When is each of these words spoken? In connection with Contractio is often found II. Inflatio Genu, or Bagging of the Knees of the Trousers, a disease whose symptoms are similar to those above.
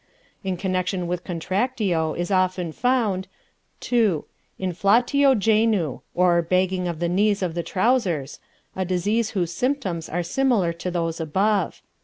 In 0.43 0.57
connection 0.57 1.05
with 1.05 1.23
Contractio 1.23 2.17
is 2.17 2.31
often 2.31 2.71
found 2.71 3.27
II. 3.91 4.21
Inflatio 4.59 5.37
Genu, 5.37 5.99
or 6.15 6.41
Bagging 6.41 6.87
of 6.87 6.97
the 6.97 7.07
Knees 7.07 7.43
of 7.43 7.53
the 7.53 7.61
Trousers, 7.61 8.39
a 8.75 8.83
disease 8.83 9.29
whose 9.37 9.53
symptoms 9.53 10.09
are 10.09 10.23
similar 10.23 10.73
to 10.73 10.89
those 10.89 11.19
above. 11.19 11.83